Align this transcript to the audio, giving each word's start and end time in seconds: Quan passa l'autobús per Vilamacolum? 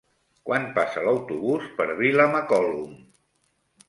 Quan 0.49 0.63
passa 0.77 1.03
l'autobús 1.07 1.67
per 1.81 1.87
Vilamacolum? 1.99 2.97